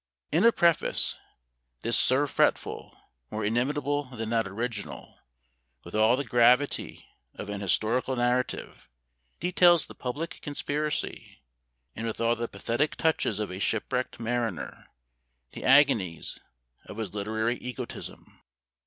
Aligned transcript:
In 0.31 0.43
a 0.45 0.51
preface, 0.51 1.15
this 1.83 1.95
Sir 1.95 2.25
Fretful, 2.25 2.97
more 3.29 3.45
inimitable 3.45 4.05
than 4.05 4.29
that 4.31 4.47
original, 4.47 5.19
with 5.83 5.93
all 5.93 6.15
the 6.17 6.23
gravity 6.23 7.05
of 7.35 7.49
an 7.49 7.61
historical 7.61 8.15
narrative, 8.15 8.89
details 9.39 9.85
the 9.85 9.93
public 9.93 10.41
conspiracy; 10.41 11.43
and 11.95 12.07
with 12.07 12.19
all 12.19 12.35
the 12.35 12.47
pathetic 12.47 12.95
touches 12.95 13.37
of 13.37 13.51
a 13.51 13.59
shipwrecked 13.59 14.19
mariner, 14.19 14.87
the 15.51 15.63
agonies 15.63 16.39
of 16.87 16.97
his 16.97 17.13
literary 17.13 17.57
egotism. 17.59 18.39